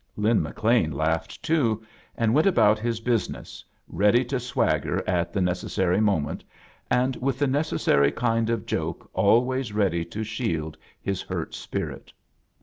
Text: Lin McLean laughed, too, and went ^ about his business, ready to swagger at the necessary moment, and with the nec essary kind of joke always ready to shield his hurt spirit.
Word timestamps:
Lin 0.17 0.41
McLean 0.41 0.89
laughed, 0.91 1.43
too, 1.43 1.85
and 2.17 2.33
went 2.33 2.47
^ 2.47 2.49
about 2.49 2.79
his 2.79 2.99
business, 2.99 3.63
ready 3.87 4.25
to 4.25 4.39
swagger 4.39 5.07
at 5.07 5.31
the 5.31 5.41
necessary 5.41 6.01
moment, 6.01 6.43
and 6.89 7.15
with 7.17 7.37
the 7.37 7.45
nec 7.45 7.65
essary 7.67 8.15
kind 8.15 8.49
of 8.49 8.65
joke 8.65 9.07
always 9.13 9.73
ready 9.73 10.03
to 10.05 10.23
shield 10.23 10.75
his 10.99 11.21
hurt 11.21 11.53
spirit. 11.53 12.11